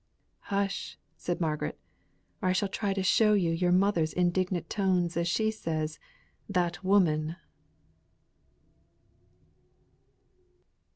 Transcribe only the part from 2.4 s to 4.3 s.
"or I shall try and show you your mother's